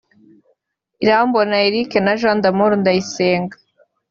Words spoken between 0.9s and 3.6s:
Irambona Eric na Jean D’Amour Ndayisenga